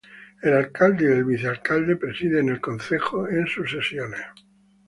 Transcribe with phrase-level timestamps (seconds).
[0.41, 4.21] El alcalde y el vicealcalde presiden el concejo en sus sesiones.